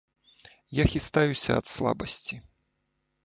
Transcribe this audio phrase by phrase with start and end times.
[0.77, 2.35] Я хістаюся ад слабасці.